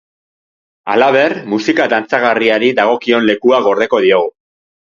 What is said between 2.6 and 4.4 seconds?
dagokion lekua gordeko diogu.